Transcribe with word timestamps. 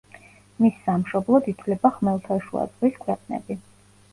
მის 0.63 0.77
სამშობლოდ 0.85 1.49
ითვლება 1.53 1.91
ხმელთაშუა 1.99 2.67
ზღვის 2.73 2.99
ქვეყნები. 3.05 3.63